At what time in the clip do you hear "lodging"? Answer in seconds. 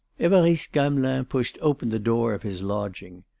2.63-3.23